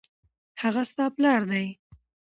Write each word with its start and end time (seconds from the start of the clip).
هغه 0.61 0.83
ستا 0.91 1.05
پلار 1.15 1.41
دی 1.51 1.65